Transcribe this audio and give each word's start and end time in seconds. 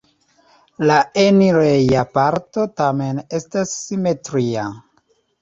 La 0.91 0.95
enireja 1.23 2.05
parto 2.15 2.65
tamen 2.81 3.21
estas 3.41 3.77
simetria. 3.83 4.67